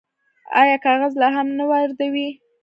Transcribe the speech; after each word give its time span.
آیا 0.61 0.77
کاغذ 0.85 1.13
لا 1.21 1.29
هم 1.35 1.47
نه 1.57 1.65
واردوي؟ 1.71 2.29